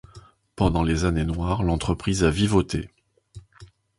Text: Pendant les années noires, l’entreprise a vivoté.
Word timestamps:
Pendant 0.55 0.81
les 0.81 1.05
années 1.05 1.25
noires, 1.25 1.61
l’entreprise 1.61 2.23
a 2.23 2.31
vivoté. 2.31 2.89